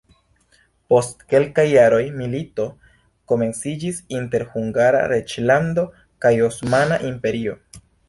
Post 0.93 1.19
kelkaj 1.33 1.65
jaroj 1.73 1.99
milito 2.21 2.65
komenciĝis 3.33 4.01
inter 4.23 4.49
Hungara 4.57 5.07
reĝlando 5.15 5.89
kaj 6.27 6.37
Osmana 6.51 7.03
Imperio. 7.15 7.61